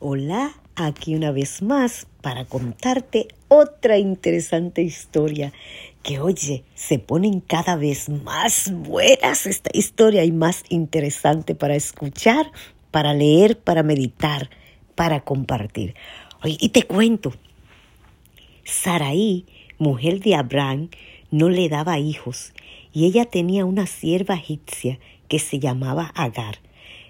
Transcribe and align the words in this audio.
Hola, 0.00 0.52
aquí 0.76 1.16
una 1.16 1.32
vez 1.32 1.60
más 1.60 2.06
para 2.20 2.44
contarte 2.44 3.26
otra 3.48 3.98
interesante 3.98 4.80
historia 4.80 5.52
que 6.04 6.20
oye, 6.20 6.62
se 6.76 7.00
ponen 7.00 7.40
cada 7.40 7.74
vez 7.74 8.08
más 8.08 8.70
buenas 8.72 9.46
esta 9.46 9.70
historia 9.72 10.24
y 10.24 10.30
más 10.30 10.62
interesante 10.68 11.56
para 11.56 11.74
escuchar, 11.74 12.52
para 12.92 13.12
leer, 13.12 13.58
para 13.58 13.82
meditar, 13.82 14.50
para 14.94 15.22
compartir. 15.22 15.96
Oye, 16.44 16.56
y 16.60 16.68
te 16.68 16.84
cuento, 16.84 17.32
Saraí, 18.62 19.46
mujer 19.78 20.20
de 20.20 20.36
Abraham, 20.36 20.90
no 21.32 21.48
le 21.48 21.68
daba 21.68 21.98
hijos 21.98 22.52
y 22.92 23.06
ella 23.06 23.24
tenía 23.24 23.64
una 23.64 23.88
sierva 23.88 24.36
egipcia 24.36 25.00
que 25.26 25.40
se 25.40 25.58
llamaba 25.58 26.12
Agar. 26.14 26.60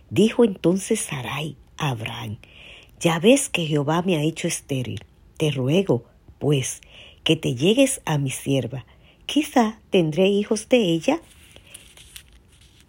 Dijo 0.09 0.43
entonces 0.43 1.01
Sarai 1.01 1.55
a 1.77 1.91
Abraham, 1.91 2.39
ya 3.01 3.19
ves 3.19 3.49
que 3.49 3.67
Jehová 3.67 4.03
me 4.03 4.17
ha 4.17 4.23
hecho 4.23 4.49
estéril. 4.49 5.05
Te 5.37 5.51
ruego, 5.51 6.05
pues, 6.39 6.81
que 7.25 7.37
te 7.37 7.55
llegues 7.55 8.01
a 8.05 8.19
mi 8.19 8.31
sierva. 8.31 8.85
Quizá 9.27 9.79
tendré 9.91 10.27
hijos 10.27 10.69
de 10.69 10.79
ella. 10.79 11.21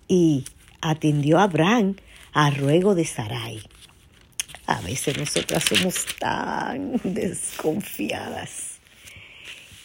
Y 0.08 0.46
atendió 0.82 1.40
Abraham 1.40 1.98
a 2.34 2.50
ruego 2.50 2.96
de 2.96 3.06
Sarai. 3.06 3.62
A 4.66 4.82
veces 4.82 5.18
nosotras 5.18 5.64
somos 5.64 6.06
tan 6.20 7.00
desconfiadas. 7.04 8.80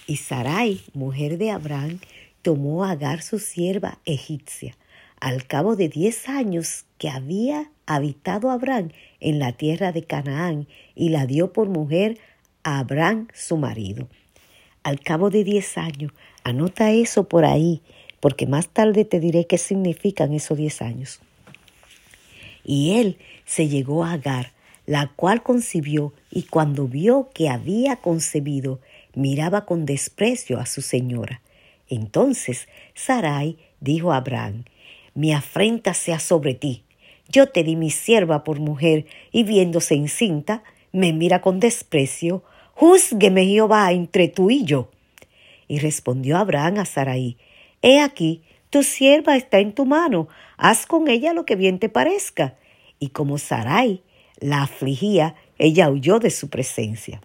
Y 0.06 0.16
Sarai, 0.16 0.82
mujer 0.92 1.38
de 1.38 1.50
Abraham, 1.50 2.00
tomó 2.42 2.84
a 2.84 2.90
Agar 2.90 3.22
su 3.22 3.38
sierva 3.38 3.98
egipcia. 4.04 4.76
Al 5.20 5.46
cabo 5.46 5.76
de 5.76 5.88
diez 5.88 6.28
años 6.28 6.84
que 7.04 7.10
había 7.10 7.70
habitado 7.84 8.50
Abraham 8.50 8.88
en 9.20 9.38
la 9.38 9.52
tierra 9.52 9.92
de 9.92 10.04
Canaán 10.04 10.66
y 10.94 11.10
la 11.10 11.26
dio 11.26 11.52
por 11.52 11.68
mujer 11.68 12.18
a 12.62 12.78
Abraham 12.78 13.28
su 13.34 13.58
marido. 13.58 14.08
Al 14.84 15.00
cabo 15.00 15.28
de 15.28 15.44
diez 15.44 15.76
años, 15.76 16.12
anota 16.44 16.92
eso 16.92 17.28
por 17.28 17.44
ahí, 17.44 17.82
porque 18.20 18.46
más 18.46 18.68
tarde 18.68 19.04
te 19.04 19.20
diré 19.20 19.46
qué 19.46 19.58
significan 19.58 20.32
esos 20.32 20.56
diez 20.56 20.80
años. 20.80 21.20
Y 22.64 22.92
él 22.92 23.18
se 23.44 23.68
llegó 23.68 24.02
a 24.02 24.12
Agar, 24.12 24.52
la 24.86 25.08
cual 25.08 25.42
concibió, 25.42 26.14
y 26.30 26.44
cuando 26.44 26.88
vio 26.88 27.28
que 27.34 27.50
había 27.50 27.96
concebido, 27.96 28.80
miraba 29.14 29.66
con 29.66 29.84
desprecio 29.84 30.58
a 30.58 30.64
su 30.64 30.80
señora. 30.80 31.42
Entonces 31.86 32.66
Sarai 32.94 33.58
dijo 33.80 34.10
a 34.14 34.16
Abraham, 34.16 34.64
Mi 35.12 35.34
afrenta 35.34 35.92
sea 35.92 36.18
sobre 36.18 36.54
ti, 36.54 36.83
yo 37.28 37.48
te 37.48 37.64
di 37.64 37.76
mi 37.76 37.90
sierva 37.90 38.44
por 38.44 38.60
mujer, 38.60 39.06
y 39.32 39.44
viéndose 39.44 39.94
encinta, 39.94 40.62
me 40.92 41.12
mira 41.12 41.40
con 41.40 41.60
desprecio. 41.60 42.42
Júzgueme 42.74 43.46
Jehová 43.46 43.92
entre 43.92 44.28
tú 44.28 44.50
y 44.50 44.64
yo. 44.64 44.90
Y 45.68 45.78
respondió 45.78 46.36
Abraham 46.36 46.78
a 46.78 46.84
Sarai, 46.84 47.36
He 47.82 48.00
aquí, 48.00 48.42
tu 48.70 48.82
sierva 48.82 49.36
está 49.36 49.58
en 49.58 49.72
tu 49.72 49.86
mano, 49.86 50.28
haz 50.56 50.86
con 50.86 51.08
ella 51.08 51.32
lo 51.32 51.44
que 51.44 51.56
bien 51.56 51.78
te 51.78 51.88
parezca. 51.88 52.54
Y 52.98 53.08
como 53.08 53.38
Sarai 53.38 54.02
la 54.40 54.62
afligía, 54.62 55.36
ella 55.58 55.90
huyó 55.90 56.18
de 56.18 56.30
su 56.30 56.48
presencia. 56.48 57.20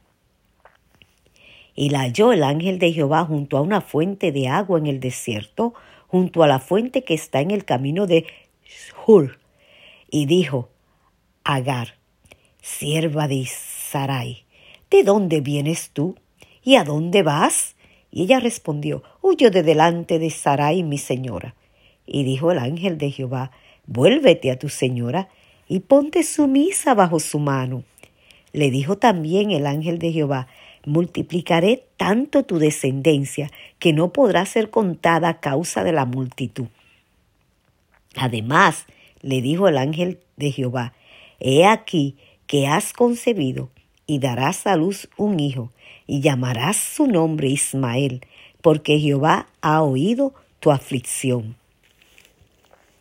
Y 1.76 1.90
la 1.90 2.02
halló 2.02 2.34
el 2.34 2.44
ángel 2.44 2.78
de 2.78 2.92
Jehová 2.92 3.26
junto 3.26 3.58
a 3.58 3.62
una 3.62 3.82
fuente 3.82 4.32
de 4.32 4.48
agua 4.48 4.80
en 4.80 4.88
el 4.88 5.00
desierto, 5.00 5.74
junto 6.08 6.44
a 6.44 6.48
la 6.48 6.60
fuente 6.60 7.04
que 7.04 7.14
está 7.14 7.42
en 7.42 7.52
el 7.52 7.66
camino 7.66 8.06
de 8.06 8.26
Hur, 9.08 9.39
y 10.12 10.26
dijo, 10.26 10.70
Agar, 11.44 11.96
sierva 12.62 13.28
de 13.28 13.46
Sarai, 13.46 14.44
¿de 14.90 15.04
dónde 15.04 15.42
vienes 15.42 15.92
tú? 15.92 16.16
¿Y 16.64 16.76
a 16.76 16.84
dónde 16.84 17.24
vas? 17.24 17.76
Y 18.12 18.24
ella 18.24 18.40
respondió, 18.40 19.04
Huyo 19.22 19.52
de 19.52 19.64
delante 19.64 20.20
de 20.20 20.30
Sarai, 20.30 20.84
mi 20.84 20.98
señora. 20.98 21.56
Y 22.06 22.24
dijo 22.24 22.52
el 22.52 22.60
ángel 22.60 22.98
de 22.98 23.12
Jehová, 23.12 23.52
Vuélvete 23.86 24.52
a 24.52 24.60
tu 24.60 24.70
señora 24.70 25.30
y 25.68 25.80
ponte 25.80 26.24
sumisa 26.24 26.94
bajo 26.94 27.20
su 27.20 27.40
mano. 27.40 27.84
Le 28.52 28.72
dijo 28.72 28.98
también 28.98 29.52
el 29.52 29.66
ángel 29.66 30.00
de 30.00 30.12
Jehová, 30.12 30.48
Multiplicaré 30.86 31.86
tanto 31.98 32.44
tu 32.44 32.58
descendencia 32.58 33.52
que 33.80 33.94
no 33.94 34.14
podrá 34.14 34.46
ser 34.46 34.70
contada 34.70 35.30
a 35.30 35.40
causa 35.40 35.84
de 35.84 35.92
la 35.92 36.06
multitud. 36.06 36.68
Además, 38.16 38.86
le 39.22 39.42
dijo 39.42 39.68
el 39.68 39.78
ángel 39.78 40.20
de 40.38 40.52
Jehová, 40.52 40.94
He 41.40 41.66
aquí 41.66 42.18
que 42.48 42.68
has 42.68 42.94
concebido 42.94 43.70
y 44.06 44.20
darás 44.20 44.66
a 44.66 44.76
luz 44.76 45.08
un 45.18 45.40
hijo, 45.40 45.72
y 46.08 46.22
llamarás 46.22 46.78
su 46.78 47.06
nombre 47.06 47.48
Ismael, 47.48 48.22
porque 48.62 48.98
Jehová 48.98 49.48
ha 49.62 49.84
oído 49.84 50.34
tu 50.60 50.72
aflicción. 50.72 51.56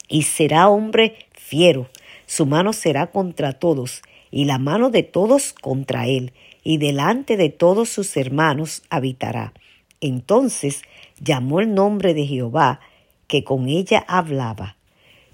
Y 0.06 0.24
será 0.24 0.68
hombre 0.68 1.16
fiero, 1.32 1.88
su 2.26 2.44
mano 2.44 2.74
será 2.74 3.06
contra 3.06 3.54
todos, 3.54 4.02
y 4.30 4.44
la 4.44 4.58
mano 4.58 4.90
de 4.90 5.02
todos 5.02 5.54
contra 5.54 6.06
él, 6.06 6.32
y 6.62 6.76
delante 6.76 7.38
de 7.38 7.48
todos 7.48 7.88
sus 7.88 8.14
hermanos 8.18 8.82
habitará. 8.90 9.54
Entonces 10.02 10.82
llamó 11.18 11.60
el 11.60 11.72
nombre 11.74 12.12
de 12.12 12.26
Jehová, 12.26 12.80
que 13.26 13.44
con 13.44 13.68
ella 13.68 14.04
hablaba, 14.06 14.76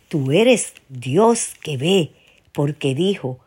Tú 0.08 0.32
eres 0.32 0.74
Dios 0.88 1.54
que 1.62 1.76
ve, 1.76 2.12
porque 2.52 2.94
dijo, 2.94 3.38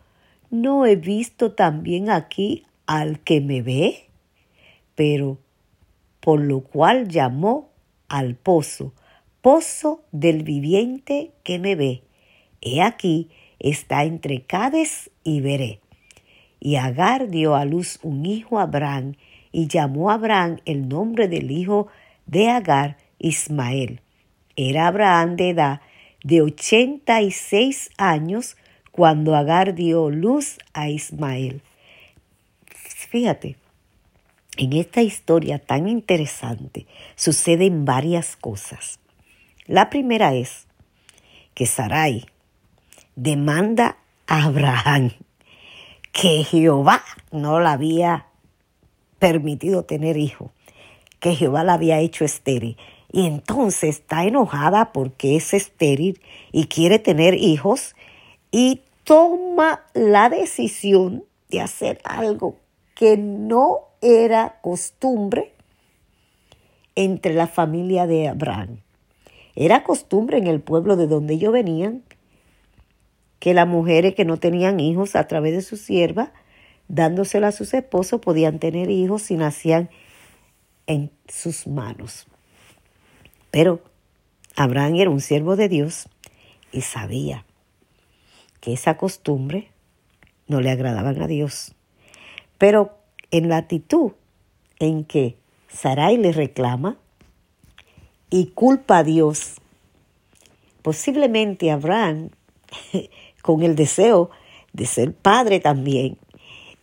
¿no 0.50 0.85
he 0.85 0.95
visto 0.95 1.53
también 1.53 2.09
aquí 2.09 2.66
al 2.85 3.19
que 3.19 3.41
me 3.41 3.62
ve? 3.62 4.09
Pero, 4.95 5.38
por 6.19 6.41
lo 6.41 6.62
cual 6.62 7.07
llamó 7.07 7.69
al 8.09 8.35
pozo, 8.35 8.94
pozo 9.41 10.03
del 10.12 10.44
viviente 10.44 11.31
que 11.44 11.59
me 11.59 11.75
ve. 11.75 12.03
He 12.62 12.81
aquí, 12.81 13.29
está 13.59 14.03
entre 14.03 14.41
Cades 14.41 15.12
y 15.24 15.41
Veré. 15.41 15.79
Y 16.59 16.75
Agar 16.75 17.29
dio 17.29 17.56
a 17.56 17.66
luz 17.66 18.00
un 18.01 18.25
hijo 18.25 18.59
a 18.59 18.63
Abraham, 18.63 19.16
y 19.51 19.68
llamó 19.68 20.09
a 20.09 20.16
Abraham 20.16 20.57
el 20.66 20.89
nombre 20.89 21.28
del 21.28 21.51
hijo 21.51 21.88
de 22.25 22.50
Agar, 22.50 22.97
Ismael. 23.19 24.01
Era 24.56 24.88
Abraham 24.88 25.35
de 25.35 25.50
edad 25.51 25.81
de 26.23 26.41
ochenta 26.41 27.22
y 27.22 27.31
seis 27.31 27.89
años 27.97 28.57
cuando 28.91 29.35
Agar 29.35 29.75
dio 29.75 30.09
luz 30.09 30.57
a 30.73 30.89
Ismael. 30.89 31.61
Fíjate, 32.69 33.57
en 34.57 34.73
esta 34.73 35.01
historia 35.01 35.59
tan 35.59 35.88
interesante 35.88 36.88
suceden 37.16 37.85
varias 37.85 38.35
cosas. 38.35 39.00
La 39.66 39.89
primera 39.89 40.33
es 40.33 40.66
que 41.53 41.66
Sarai 41.66 42.25
demanda 43.16 43.97
a 44.25 44.45
Abraham 44.45 45.11
que 46.11 46.44
Jehová 46.44 47.03
no 47.31 47.59
la 47.59 47.73
había 47.73 48.25
permitido 49.19 49.83
tener 49.83 50.17
hijo, 50.17 50.51
que 51.19 51.35
Jehová 51.35 51.63
la 51.63 51.73
había 51.73 52.00
hecho 52.00 52.25
estéril 52.25 52.77
y 53.12 53.25
entonces 53.25 53.97
está 53.97 54.25
enojada 54.25 54.91
porque 54.91 55.35
es 55.35 55.53
estéril 55.53 56.22
y 56.51 56.68
quiere 56.68 57.00
tener 57.00 57.35
hijos 57.35 57.95
y 58.51 58.81
toma 59.03 59.85
la 59.94 60.29
decisión 60.29 61.23
de 61.50 61.62
hacer 61.62 62.00
algo 62.03 62.57
que 62.95 63.16
no 63.18 63.79
era 64.01 64.59
costumbre 64.62 65.53
entre 66.95 67.34
la 67.34 67.47
familia 67.47 68.07
de 68.07 68.28
Abraham. 68.28 68.81
Era 69.56 69.84
costumbre 69.84 70.38
en 70.38 70.47
el 70.47 70.62
pueblo 70.62 70.97
de 70.97 71.07
donde 71.07 71.35
ellos 71.35 71.53
venían 71.53 72.03
que 73.39 73.53
las 73.53 73.68
mujeres 73.68 74.16
que 74.16 74.25
no 74.25 74.38
tenían 74.38 74.79
hijos 74.79 75.16
a 75.16 75.27
través 75.27 75.53
de 75.53 75.62
su 75.62 75.77
sierva, 75.77 76.33
dándosela 76.88 77.50
a 77.50 77.51
sus 77.51 77.74
esposos, 77.74 78.19
podían 78.19 78.60
tener 78.60 78.89
hijos 78.89 79.21
si 79.21 79.36
nacían 79.36 79.89
en 80.88 81.12
sus 81.27 81.68
manos. 81.68 82.27
Pero 83.57 83.81
Abraham 84.56 84.98
era 84.98 85.09
un 85.09 85.19
siervo 85.19 85.56
de 85.56 85.68
Dios 85.68 86.07
y 86.71 86.81
sabía 86.81 87.44
que 88.62 88.71
esa 88.71 88.98
costumbre 88.98 89.71
no 90.48 90.62
le 90.62 90.69
agradaban 90.69 91.19
a 91.24 91.25
Dios. 91.25 91.74
Pero 92.59 93.00
en 93.31 93.50
la 93.50 93.57
actitud 93.57 94.12
en 94.77 95.06
que 95.06 95.38
Sarai 95.69 96.18
le 96.18 96.33
reclama 96.33 97.00
y 98.30 98.50
culpa 98.50 99.00
a 99.00 99.04
Dios, 99.04 99.56
posiblemente 100.83 101.71
Abraham, 101.71 102.30
con 103.42 103.63
el 103.63 103.75
deseo 103.75 104.30
de 104.71 104.86
ser 104.86 105.15
padre 105.15 105.60
también, 105.60 106.19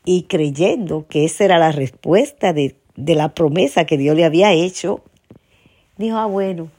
y 0.05 0.25
creyendo 0.25 1.07
que 1.07 1.25
esa 1.25 1.45
era 1.45 1.61
la 1.61 1.71
respuesta 1.71 2.53
de, 2.53 2.75
de 2.97 3.15
la 3.15 3.33
promesa 3.33 3.85
que 3.85 3.97
Dios 3.97 4.17
le 4.17 4.25
había 4.25 4.53
hecho, 4.53 5.05
dijo, 5.97 6.17
ah, 6.17 6.27
bueno, 6.27 6.71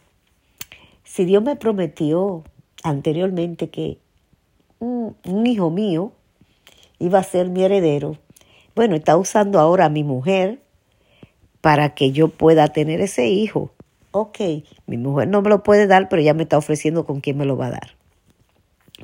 si 1.03 1.25
Dios 1.25 1.43
me 1.43 1.55
prometió 1.55 2.43
anteriormente 2.83 3.69
que 3.69 3.97
un, 4.79 5.15
hijo 5.45 5.69
mío 5.69 6.11
iba 6.99 7.19
a 7.19 7.23
ser 7.23 7.49
mi 7.49 7.63
heredero. 7.63 8.17
Bueno, 8.75 8.95
está 8.95 9.17
usando 9.17 9.59
ahora 9.59 9.85
a 9.85 9.89
mi 9.89 10.03
mujer 10.03 10.59
para 11.61 11.95
que 11.95 12.11
yo 12.11 12.27
pueda 12.27 12.67
tener 12.67 13.01
ese 13.01 13.27
hijo. 13.27 13.71
Ok, 14.11 14.39
mi 14.85 14.97
mujer 14.97 15.27
no 15.27 15.41
me 15.41 15.49
lo 15.49 15.63
puede 15.63 15.87
dar, 15.87 16.09
pero 16.09 16.21
ya 16.21 16.33
me 16.33 16.43
está 16.43 16.57
ofreciendo 16.57 17.05
con 17.05 17.21
quién 17.21 17.37
me 17.37 17.45
lo 17.45 17.57
va 17.57 17.67
a 17.67 17.71
dar. 17.71 17.95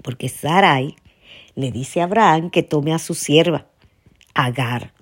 Porque 0.03 0.29
Sarai 0.29 0.95
le 1.55 1.71
dice 1.71 2.01
a 2.01 2.05
Abraham 2.05 2.49
que 2.49 2.63
tome 2.63 2.93
a 2.93 2.99
su 2.99 3.13
sierva, 3.13 3.65
Agar, 4.33 4.93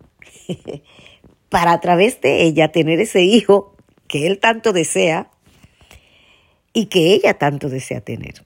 para 1.49 1.73
a 1.73 1.81
través 1.81 2.21
de 2.21 2.43
ella 2.43 2.71
tener 2.71 2.99
ese 2.99 3.21
hijo 3.21 3.75
que 4.09 4.27
él 4.27 4.39
tanto 4.39 4.73
desea 4.73 5.29
y 6.73 6.87
que 6.87 7.13
ella 7.13 7.35
tanto 7.35 7.69
desea 7.69 8.01
tener. 8.01 8.43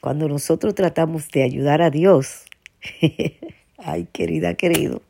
Cuando 0.00 0.28
nosotros 0.28 0.74
tratamos 0.74 1.28
de 1.30 1.42
ayudar 1.42 1.82
a 1.82 1.90
Dios, 1.90 2.44
ay 3.78 4.06
querida, 4.12 4.54
querido, 4.54 5.02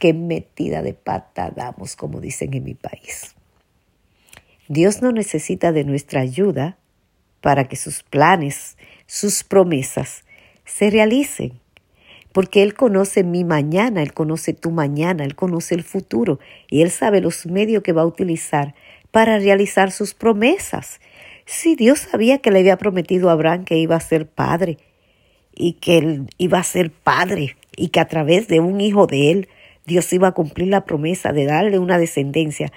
qué 0.00 0.14
metida 0.14 0.82
de 0.82 0.94
pata 0.94 1.52
damos, 1.54 1.94
como 1.94 2.20
dicen 2.20 2.54
en 2.54 2.64
mi 2.64 2.74
país. 2.74 3.34
Dios 4.66 5.02
no 5.02 5.12
necesita 5.12 5.70
de 5.70 5.84
nuestra 5.84 6.22
ayuda 6.22 6.78
para 7.40 7.68
que 7.68 7.76
sus 7.76 8.02
planes, 8.02 8.78
sus 9.06 9.44
promesas 9.44 10.24
se 10.64 10.90
realicen, 10.90 11.60
porque 12.32 12.62
Él 12.62 12.74
conoce 12.74 13.24
mi 13.24 13.44
mañana, 13.44 14.02
Él 14.02 14.12
conoce 14.12 14.52
tu 14.52 14.70
mañana, 14.70 15.24
Él 15.24 15.34
conoce 15.34 15.74
el 15.74 15.82
futuro 15.82 16.38
y 16.70 16.82
Él 16.82 16.90
sabe 16.90 17.20
los 17.20 17.46
medios 17.46 17.82
que 17.82 17.92
va 17.92 18.02
a 18.02 18.06
utilizar 18.06 18.74
para 19.10 19.38
realizar 19.38 19.90
sus 19.90 20.14
promesas. 20.14 21.00
Si 21.46 21.76
Dios 21.76 22.00
sabía 22.00 22.38
que 22.38 22.50
le 22.50 22.60
había 22.60 22.76
prometido 22.76 23.30
a 23.30 23.32
Abraham 23.32 23.64
que 23.64 23.78
iba 23.78 23.96
a 23.96 24.00
ser 24.00 24.26
padre 24.26 24.78
y 25.54 25.72
que 25.74 25.98
él 25.98 26.26
iba 26.38 26.58
a 26.58 26.62
ser 26.62 26.90
padre 26.90 27.56
y 27.76 27.88
que 27.88 28.00
a 28.00 28.06
través 28.06 28.48
de 28.48 28.60
un 28.60 28.80
hijo 28.80 29.06
de 29.06 29.30
él 29.30 29.48
Dios 29.86 30.12
iba 30.12 30.28
a 30.28 30.32
cumplir 30.32 30.68
la 30.68 30.84
promesa 30.84 31.32
de 31.32 31.46
darle 31.46 31.78
una 31.78 31.98
descendencia 31.98 32.70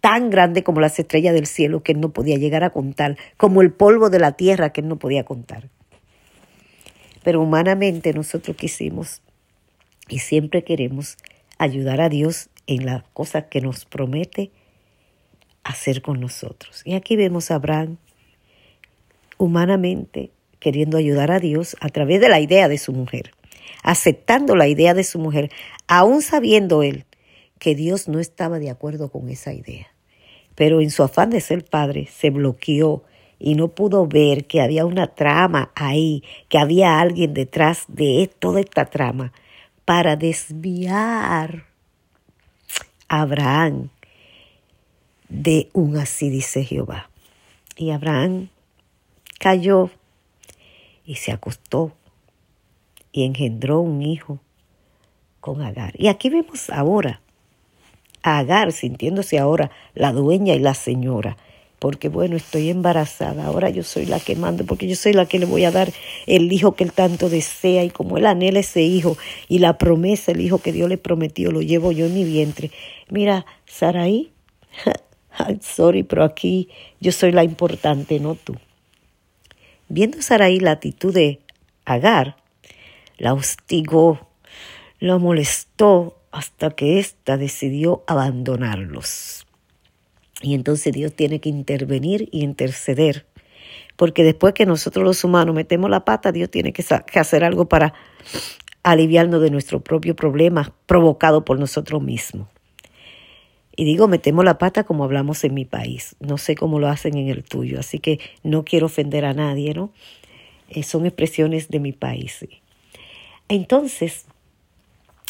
tan 0.00 0.30
grande 0.30 0.62
como 0.62 0.80
las 0.80 0.98
estrellas 0.98 1.34
del 1.34 1.46
cielo 1.46 1.82
que 1.82 1.92
él 1.92 2.00
no 2.00 2.12
podía 2.12 2.36
llegar 2.36 2.64
a 2.64 2.70
contar, 2.70 3.16
como 3.36 3.62
el 3.62 3.72
polvo 3.72 4.10
de 4.10 4.18
la 4.18 4.32
tierra 4.32 4.70
que 4.70 4.80
él 4.80 4.88
no 4.88 4.98
podía 4.98 5.24
contar. 5.24 5.68
Pero 7.26 7.42
humanamente 7.42 8.12
nosotros 8.12 8.56
quisimos 8.56 9.20
y 10.08 10.20
siempre 10.20 10.62
queremos 10.62 11.16
ayudar 11.58 12.00
a 12.00 12.08
Dios 12.08 12.50
en 12.68 12.86
las 12.86 13.02
cosas 13.14 13.46
que 13.50 13.60
nos 13.60 13.84
promete 13.84 14.52
hacer 15.64 16.02
con 16.02 16.20
nosotros. 16.20 16.82
Y 16.84 16.94
aquí 16.94 17.16
vemos 17.16 17.50
a 17.50 17.56
Abraham 17.56 17.96
humanamente 19.38 20.30
queriendo 20.60 20.98
ayudar 20.98 21.32
a 21.32 21.40
Dios 21.40 21.76
a 21.80 21.88
través 21.88 22.20
de 22.20 22.28
la 22.28 22.38
idea 22.38 22.68
de 22.68 22.78
su 22.78 22.92
mujer, 22.92 23.32
aceptando 23.82 24.54
la 24.54 24.68
idea 24.68 24.94
de 24.94 25.02
su 25.02 25.18
mujer, 25.18 25.50
aún 25.88 26.22
sabiendo 26.22 26.84
él 26.84 27.06
que 27.58 27.74
Dios 27.74 28.06
no 28.06 28.20
estaba 28.20 28.60
de 28.60 28.70
acuerdo 28.70 29.10
con 29.10 29.30
esa 29.30 29.52
idea. 29.52 29.88
Pero 30.54 30.80
en 30.80 30.92
su 30.92 31.02
afán 31.02 31.30
de 31.30 31.40
ser 31.40 31.64
padre 31.64 32.06
se 32.06 32.30
bloqueó 32.30 33.02
y 33.38 33.54
no 33.54 33.68
pudo 33.68 34.06
ver 34.06 34.46
que 34.46 34.60
había 34.60 34.86
una 34.86 35.08
trama 35.08 35.70
ahí, 35.74 36.22
que 36.48 36.58
había 36.58 37.00
alguien 37.00 37.34
detrás 37.34 37.84
de 37.88 38.30
toda 38.38 38.60
esta 38.60 38.86
trama 38.86 39.32
para 39.84 40.16
desviar 40.16 41.66
a 43.08 43.20
Abraham 43.20 43.90
de 45.28 45.68
un 45.72 45.96
así 45.96 46.30
dice 46.30 46.64
Jehová. 46.64 47.10
Y 47.76 47.90
Abraham 47.90 48.48
cayó 49.38 49.90
y 51.04 51.16
se 51.16 51.32
acostó 51.32 51.92
y 53.12 53.24
engendró 53.24 53.80
un 53.80 54.02
hijo 54.02 54.40
con 55.40 55.62
Agar. 55.62 55.94
Y 55.96 56.08
aquí 56.08 56.30
vemos 56.30 56.70
ahora 56.70 57.20
a 58.22 58.38
Agar 58.38 58.72
sintiéndose 58.72 59.38
ahora 59.38 59.70
la 59.94 60.12
dueña 60.12 60.54
y 60.54 60.58
la 60.58 60.74
señora. 60.74 61.36
Porque 61.86 62.08
bueno, 62.08 62.34
estoy 62.34 62.68
embarazada, 62.68 63.46
ahora 63.46 63.70
yo 63.70 63.84
soy 63.84 64.06
la 64.06 64.18
que 64.18 64.34
mando, 64.34 64.66
porque 64.66 64.88
yo 64.88 64.96
soy 64.96 65.12
la 65.12 65.26
que 65.26 65.38
le 65.38 65.46
voy 65.46 65.64
a 65.64 65.70
dar 65.70 65.92
el 66.26 66.52
hijo 66.52 66.74
que 66.74 66.82
él 66.82 66.90
tanto 66.90 67.28
desea 67.28 67.84
y 67.84 67.90
como 67.90 68.18
él 68.18 68.26
anhela 68.26 68.58
ese 68.58 68.82
hijo 68.82 69.16
y 69.48 69.60
la 69.60 69.78
promesa, 69.78 70.32
el 70.32 70.40
hijo 70.40 70.58
que 70.58 70.72
Dios 70.72 70.88
le 70.88 70.98
prometió, 70.98 71.52
lo 71.52 71.62
llevo 71.62 71.92
yo 71.92 72.06
en 72.06 72.14
mi 72.14 72.24
vientre. 72.24 72.72
Mira, 73.08 73.46
Saraí, 73.66 74.32
sorry, 75.60 76.02
pero 76.02 76.24
aquí 76.24 76.70
yo 76.98 77.12
soy 77.12 77.30
la 77.30 77.44
importante, 77.44 78.18
no 78.18 78.34
tú. 78.34 78.56
Viendo 79.88 80.20
Saraí 80.22 80.58
la 80.58 80.72
actitud 80.72 81.14
de 81.14 81.38
Agar, 81.84 82.34
la 83.16 83.32
hostigó, 83.32 84.26
la 84.98 85.18
molestó 85.18 86.18
hasta 86.32 86.70
que 86.70 86.98
ésta 86.98 87.36
decidió 87.36 88.02
abandonarlos. 88.08 89.45
Y 90.42 90.54
entonces 90.54 90.92
Dios 90.92 91.14
tiene 91.14 91.40
que 91.40 91.48
intervenir 91.48 92.28
y 92.30 92.42
interceder, 92.42 93.26
porque 93.96 94.22
después 94.22 94.54
que 94.54 94.66
nosotros 94.66 95.04
los 95.04 95.24
humanos 95.24 95.54
metemos 95.54 95.88
la 95.88 96.04
pata, 96.04 96.32
Dios 96.32 96.50
tiene 96.50 96.72
que, 96.72 96.84
hacer 97.18 97.44
algo 97.44 97.68
para 97.68 97.94
aliviarnos 98.82 99.40
de 99.40 99.50
nuestro 99.50 99.80
propio 99.80 100.14
problema 100.14 100.74
provocado 100.86 101.44
por 101.44 101.58
nosotros 101.58 102.02
mismos. 102.02 102.48
Y 103.74 103.84
digo, 103.84 104.08
metemos 104.08 104.44
la 104.44 104.58
pata 104.58 104.84
como 104.84 105.04
hablamos 105.04 105.44
en 105.44 105.52
mi 105.52 105.64
país. 105.64 106.16
No 106.20 106.38
sé 106.38 106.54
cómo 106.54 106.78
lo 106.78 106.88
hacen 106.88 107.16
en 107.16 107.28
el 107.28 107.44
tuyo, 107.44 107.78
así 107.78 107.98
que 107.98 108.20
no 108.42 108.64
quiero 108.64 108.86
ofender 108.86 109.24
a 109.26 109.34
nadie, 109.34 109.74
¿no? 109.74 109.90
Eh, 110.70 110.82
son 110.82 111.04
expresiones 111.04 111.68
de 111.68 111.80
mi 111.80 111.92
país. 111.92 112.46
Entonces, 113.48 114.26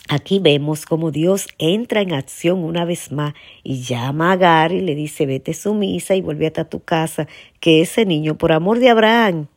aquí 0.08 0.38
vemos 0.38 0.86
como 0.86 1.10
Dios 1.10 1.48
entra 1.58 2.00
en 2.00 2.12
acción 2.12 2.64
una 2.64 2.84
vez 2.84 3.12
más 3.12 3.34
y 3.62 3.82
llama 3.82 4.30
a 4.30 4.32
Agar 4.32 4.72
y 4.72 4.80
le 4.80 4.94
dice, 4.94 5.26
vete 5.26 5.54
sumisa 5.54 6.14
y 6.14 6.20
vuelve 6.20 6.46
a 6.46 6.64
tu 6.64 6.80
casa, 6.80 7.26
que 7.60 7.80
ese 7.80 8.06
niño, 8.06 8.38
por 8.38 8.52
amor 8.52 8.78
de 8.78 8.90
Abraham, 8.90 9.48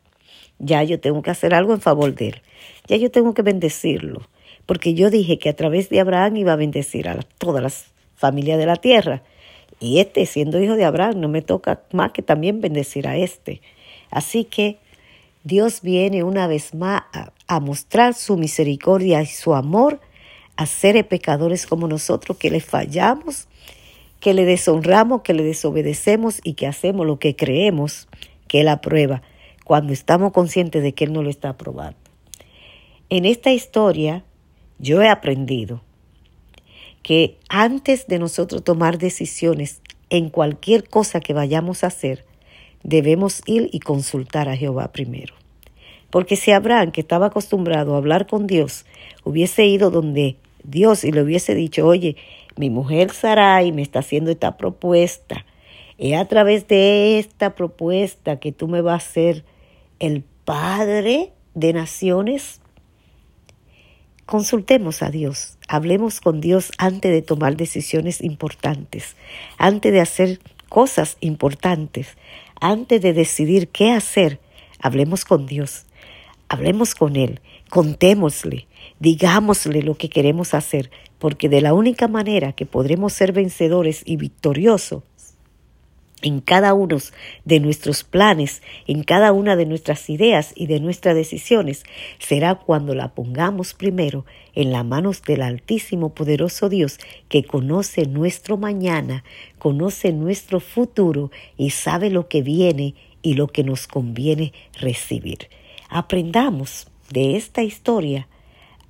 ya 0.59 0.83
yo 0.83 0.99
tengo 0.99 1.21
que 1.21 1.31
hacer 1.31 1.53
algo 1.53 1.73
en 1.73 1.81
favor 1.81 2.13
de 2.15 2.29
él. 2.29 2.41
Ya 2.87 2.97
yo 2.97 3.11
tengo 3.11 3.33
que 3.33 3.41
bendecirlo. 3.41 4.21
Porque 4.65 4.93
yo 4.93 5.09
dije 5.09 5.39
que 5.39 5.49
a 5.49 5.55
través 5.55 5.89
de 5.89 5.99
Abraham 5.99 6.37
iba 6.37 6.53
a 6.53 6.57
bendecir 6.57 7.07
a 7.07 7.19
todas 7.37 7.63
las 7.63 7.85
familia 8.19 8.57
de 8.57 8.65
la 8.65 8.75
tierra. 8.75 9.23
Y 9.79 9.99
este, 9.99 10.25
siendo 10.25 10.61
hijo 10.61 10.75
de 10.75 10.83
Abraham, 10.83 11.21
no 11.21 11.29
me 11.29 11.41
toca 11.41 11.81
más 11.93 12.11
que 12.11 12.21
también 12.21 12.59
bendecir 12.59 13.07
a 13.07 13.15
este. 13.15 13.61
Así 14.11 14.43
que 14.43 14.77
Dios 15.43 15.81
viene 15.81 16.23
una 16.23 16.47
vez 16.47 16.75
más 16.75 17.03
a, 17.47 17.59
mostrar 17.61 18.13
su 18.13 18.37
misericordia 18.37 19.21
y 19.21 19.25
su 19.25 19.55
amor 19.55 19.99
a 20.59 21.03
pecadores 21.05 21.65
como 21.65 21.87
nosotros 21.87 22.37
que 22.37 22.51
le 22.51 22.59
fallamos, 22.59 23.47
que 24.19 24.33
le 24.33 24.43
deshonramos, 24.43 25.21
que 25.21 25.33
le 25.33 25.43
desobedecemos 25.43 26.41
y 26.43 26.53
que 26.53 26.67
hacemos 26.67 27.07
lo 27.07 27.17
que 27.17 27.37
creemos 27.37 28.09
que 28.49 28.61
Él 28.61 28.67
aprueba 28.67 29.21
cuando 29.63 29.93
estamos 29.93 30.33
conscientes 30.33 30.83
de 30.83 30.93
que 30.93 31.05
Él 31.05 31.13
no 31.13 31.23
lo 31.23 31.29
está 31.29 31.49
aprobando. 31.49 31.97
En 33.09 33.23
esta 33.23 33.51
historia 33.51 34.25
yo 34.79 35.01
he 35.01 35.07
aprendido 35.07 35.81
que 37.03 37.37
antes 37.47 38.07
de 38.07 38.19
nosotros 38.19 38.61
tomar 38.61 38.97
decisiones 38.97 39.81
en 40.09 40.29
cualquier 40.29 40.89
cosa 40.89 41.21
que 41.21 41.33
vayamos 41.33 41.85
a 41.85 41.87
hacer, 41.87 42.25
debemos 42.83 43.41
ir 43.45 43.69
y 43.71 43.79
consultar 43.79 44.49
a 44.49 44.57
Jehová 44.57 44.91
primero. 44.91 45.35
Porque 46.09 46.35
si 46.35 46.51
Abraham, 46.51 46.91
que 46.91 47.01
estaba 47.01 47.27
acostumbrado 47.27 47.93
a 47.93 47.97
hablar 47.97 48.27
con 48.27 48.45
Dios, 48.45 48.85
hubiese 49.23 49.65
ido 49.65 49.91
donde 49.91 50.35
Dios 50.63 51.03
y 51.03 51.11
le 51.11 51.21
hubiese 51.21 51.55
dicho, 51.55 51.85
oye, 51.85 52.15
mi 52.55 52.69
mujer 52.69 53.11
Sarai 53.11 53.71
me 53.71 53.81
está 53.81 53.99
haciendo 53.99 54.31
esta 54.31 54.57
propuesta, 54.57 55.45
es 55.97 56.17
a 56.17 56.25
través 56.25 56.67
de 56.67 57.19
esta 57.19 57.55
propuesta 57.55 58.39
que 58.39 58.51
tú 58.51 58.67
me 58.67 58.81
vas 58.81 59.05
a 59.05 59.11
ser 59.11 59.43
el 59.99 60.23
padre 60.45 61.33
de 61.53 61.73
naciones, 61.73 62.61
Consultemos 64.29 65.01
a 65.01 65.09
Dios, 65.09 65.57
hablemos 65.67 66.21
con 66.21 66.39
Dios 66.39 66.71
antes 66.77 67.11
de 67.11 67.23
tomar 67.23 67.57
decisiones 67.57 68.21
importantes, 68.21 69.15
antes 69.57 69.91
de 69.91 70.01
hacer 70.01 70.39
cosas 70.69 71.17
importantes, 71.19 72.15
antes 72.61 73.01
de 73.01 73.13
decidir 73.13 73.69
qué 73.69 73.91
hacer, 73.91 74.39
hablemos 74.79 75.25
con 75.25 75.47
Dios, 75.47 75.87
hablemos 76.47 76.93
con 76.93 77.15
Él, 77.15 77.41
contémosle, 77.69 78.67
digámosle 78.99 79.81
lo 79.81 79.95
que 79.95 80.09
queremos 80.09 80.53
hacer, 80.53 80.89
porque 81.19 81.49
de 81.49 81.61
la 81.61 81.73
única 81.73 82.07
manera 82.07 82.53
que 82.53 82.65
podremos 82.65 83.13
ser 83.13 83.31
vencedores 83.31 84.03
y 84.05 84.15
victoriosos 84.17 85.03
en 86.21 86.41
cada 86.41 86.73
uno 86.73 86.97
de 87.45 87.59
nuestros 87.59 88.03
planes, 88.03 88.61
en 88.87 89.03
cada 89.03 89.31
una 89.31 89.55
de 89.55 89.65
nuestras 89.65 90.09
ideas 90.09 90.51
y 90.55 90.67
de 90.67 90.79
nuestras 90.79 91.15
decisiones, 91.15 91.83
será 92.17 92.55
cuando 92.55 92.93
la 92.93 93.13
pongamos 93.13 93.73
primero 93.73 94.25
en 94.53 94.71
las 94.71 94.85
manos 94.85 95.21
del 95.23 95.41
Altísimo 95.41 96.13
Poderoso 96.13 96.69
Dios 96.69 96.99
que 97.29 97.43
conoce 97.43 98.05
nuestro 98.05 98.57
mañana, 98.57 99.23
conoce 99.57 100.11
nuestro 100.11 100.59
futuro 100.59 101.31
y 101.57 101.69
sabe 101.69 102.09
lo 102.09 102.27
que 102.27 102.41
viene 102.41 102.95
y 103.21 103.35
lo 103.35 103.47
que 103.47 103.63
nos 103.63 103.87
conviene 103.87 104.53
recibir. 104.73 105.49
Aprendamos 105.89 106.87
de 107.11 107.35
esta 107.35 107.63
historia 107.63 108.27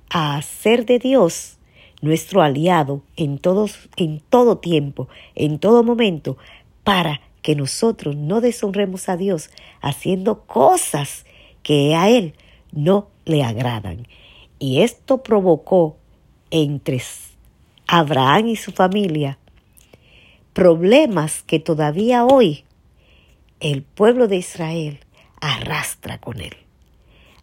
a 0.08 0.36
hacer 0.36 0.86
de 0.86 0.98
Dios 0.98 1.58
nuestro 2.02 2.42
aliado 2.42 3.02
en, 3.16 3.38
todos, 3.38 3.88
en 3.96 4.20
todo 4.20 4.58
tiempo, 4.58 5.08
en 5.34 5.58
todo 5.58 5.84
momento, 5.84 6.36
para 6.84 7.20
que 7.42 7.54
nosotros 7.54 8.16
no 8.16 8.40
deshonremos 8.40 9.08
a 9.08 9.16
Dios 9.16 9.50
haciendo 9.80 10.42
cosas 10.42 11.24
que 11.62 11.94
a 11.94 12.08
Él 12.08 12.34
no 12.72 13.08
le 13.24 13.42
agradan. 13.42 14.06
Y 14.58 14.82
esto 14.82 15.22
provocó 15.22 15.96
entre 16.50 17.02
Abraham 17.86 18.48
y 18.48 18.56
su 18.56 18.72
familia 18.72 19.38
problemas 20.52 21.42
que 21.42 21.60
todavía 21.60 22.24
hoy 22.24 22.64
el 23.60 23.82
pueblo 23.82 24.26
de 24.26 24.36
Israel 24.36 25.00
arrastra 25.40 26.18
con 26.18 26.40
él. 26.40 26.56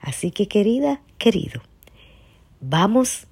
Así 0.07 0.31
que 0.31 0.47
querida, 0.47 1.01
querido, 1.17 1.61
vamos 2.61 3.27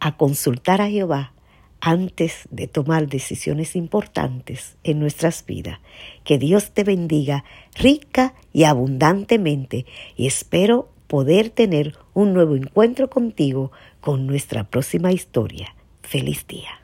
a 0.00 0.18
consultar 0.18 0.82
a 0.82 0.90
Jehová 0.90 1.32
antes 1.80 2.46
de 2.50 2.68
tomar 2.68 3.08
decisiones 3.08 3.74
importantes 3.74 4.76
en 4.84 5.00
nuestras 5.00 5.46
vidas. 5.46 5.78
Que 6.24 6.36
Dios 6.36 6.72
te 6.72 6.84
bendiga 6.84 7.44
rica 7.74 8.34
y 8.52 8.64
abundantemente 8.64 9.86
y 10.14 10.26
espero 10.26 10.90
poder 11.06 11.48
tener 11.48 11.96
un 12.12 12.34
nuevo 12.34 12.54
encuentro 12.54 13.08
contigo 13.08 13.72
con 14.02 14.26
nuestra 14.26 14.64
próxima 14.64 15.10
historia. 15.10 15.74
Feliz 16.02 16.46
día. 16.46 16.81